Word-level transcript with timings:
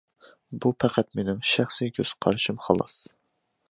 بۇ 0.63 0.71
پەقەت 0.85 1.11
مىنىڭ 1.21 1.43
شەخسى 1.53 1.93
كۆز 2.01 2.17
قارىشىم 2.25 2.63
خالاس. 2.67 3.01